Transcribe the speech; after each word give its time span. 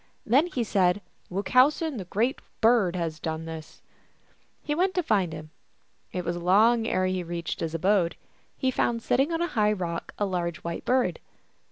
Then 0.25 0.47
he 0.47 0.63
said," 0.63 0.99
Wuchowsen, 1.31 1.97
the 1.99 2.05
Great 2.05 2.39
Bird, 2.59 2.95
has 2.95 3.19
done 3.19 3.45
this!" 3.45 3.83
He 4.63 4.73
went 4.73 4.95
to 4.95 5.03
find 5.03 5.31
him; 5.31 5.51
it 6.11 6.25
was 6.25 6.37
long 6.37 6.87
ere 6.87 7.05
he 7.05 7.21
reached 7.21 7.59
his 7.59 7.75
abode. 7.75 8.15
He 8.57 8.71
found 8.71 9.03
sitting 9.03 9.31
on 9.31 9.43
a 9.43 9.47
high 9.53 9.73
rock 9.73 10.15
a 10.17 10.25
large 10.25 10.57
white 10.63 10.85
Bird. 10.85 11.19